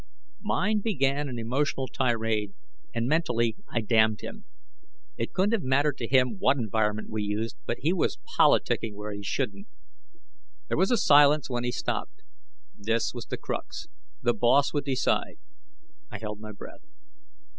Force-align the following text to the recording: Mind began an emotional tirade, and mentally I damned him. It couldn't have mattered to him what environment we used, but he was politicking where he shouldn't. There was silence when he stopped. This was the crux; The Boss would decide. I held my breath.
Mind 0.41 0.81
began 0.81 1.29
an 1.29 1.37
emotional 1.37 1.85
tirade, 1.87 2.55
and 2.91 3.05
mentally 3.05 3.55
I 3.71 3.81
damned 3.81 4.21
him. 4.21 4.45
It 5.15 5.31
couldn't 5.31 5.51
have 5.51 5.61
mattered 5.61 5.97
to 5.99 6.07
him 6.07 6.37
what 6.39 6.57
environment 6.57 7.11
we 7.11 7.21
used, 7.21 7.55
but 7.67 7.77
he 7.81 7.93
was 7.93 8.17
politicking 8.35 8.95
where 8.95 9.11
he 9.13 9.21
shouldn't. 9.21 9.67
There 10.69 10.77
was 10.77 11.05
silence 11.05 11.51
when 11.51 11.63
he 11.63 11.71
stopped. 11.71 12.23
This 12.75 13.13
was 13.13 13.27
the 13.27 13.37
crux; 13.37 13.85
The 14.23 14.33
Boss 14.33 14.73
would 14.73 14.85
decide. 14.85 15.37
I 16.09 16.17
held 16.17 16.39
my 16.39 16.51
breath. 16.51 16.81